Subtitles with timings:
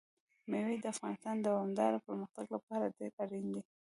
[0.49, 3.61] مېوې د افغانستان د دوامداره پرمختګ لپاره ډېر اړین دي.